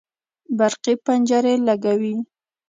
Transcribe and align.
برقي 0.57 0.93
پنجرې 1.05 1.55
لګوي 1.67 2.13